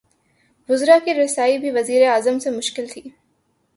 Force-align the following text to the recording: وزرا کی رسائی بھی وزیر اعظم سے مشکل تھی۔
وزرا 0.69 0.97
کی 1.05 1.13
رسائی 1.13 1.57
بھی 1.57 1.71
وزیر 1.71 2.07
اعظم 2.07 2.39
سے 2.39 2.49
مشکل 2.49 2.87
تھی۔ 2.87 3.01